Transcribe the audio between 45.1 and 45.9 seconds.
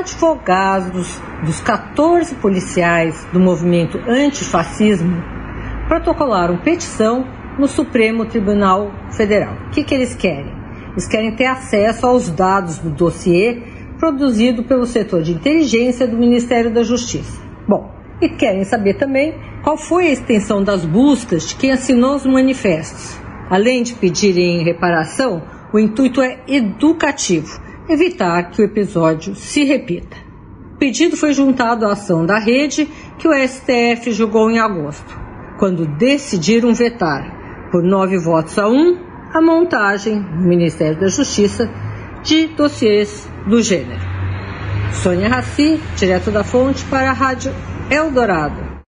Raci,